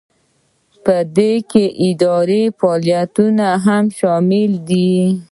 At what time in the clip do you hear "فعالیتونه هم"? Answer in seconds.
2.59-3.85